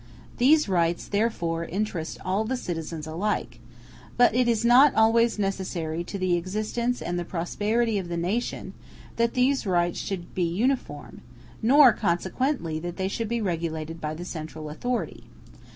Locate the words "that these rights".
9.17-9.99